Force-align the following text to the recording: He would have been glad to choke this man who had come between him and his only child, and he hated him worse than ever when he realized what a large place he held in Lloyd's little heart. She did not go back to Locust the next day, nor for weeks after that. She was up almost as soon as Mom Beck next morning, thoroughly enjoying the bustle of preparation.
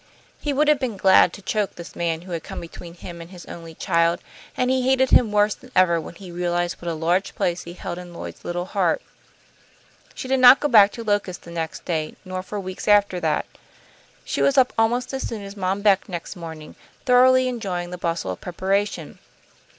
He 0.39 0.51
would 0.51 0.67
have 0.67 0.79
been 0.79 0.97
glad 0.97 1.31
to 1.33 1.43
choke 1.43 1.75
this 1.75 1.95
man 1.95 2.21
who 2.23 2.31
had 2.31 2.43
come 2.43 2.59
between 2.59 2.95
him 2.95 3.21
and 3.21 3.29
his 3.29 3.45
only 3.45 3.75
child, 3.75 4.19
and 4.57 4.71
he 4.71 4.81
hated 4.81 5.11
him 5.11 5.31
worse 5.31 5.53
than 5.53 5.71
ever 5.75 6.01
when 6.01 6.15
he 6.15 6.31
realized 6.31 6.81
what 6.81 6.89
a 6.89 6.95
large 6.95 7.35
place 7.35 7.61
he 7.65 7.73
held 7.73 7.99
in 7.99 8.11
Lloyd's 8.11 8.43
little 8.43 8.65
heart. 8.65 9.03
She 10.15 10.27
did 10.27 10.39
not 10.39 10.59
go 10.59 10.67
back 10.67 10.91
to 10.93 11.03
Locust 11.03 11.43
the 11.43 11.51
next 11.51 11.85
day, 11.85 12.15
nor 12.25 12.41
for 12.41 12.59
weeks 12.59 12.87
after 12.87 13.19
that. 13.19 13.45
She 14.25 14.41
was 14.41 14.57
up 14.57 14.73
almost 14.75 15.13
as 15.13 15.21
soon 15.21 15.43
as 15.43 15.55
Mom 15.55 15.83
Beck 15.83 16.09
next 16.09 16.35
morning, 16.35 16.75
thoroughly 17.05 17.47
enjoying 17.47 17.91
the 17.91 17.97
bustle 17.99 18.31
of 18.31 18.41
preparation. 18.41 19.19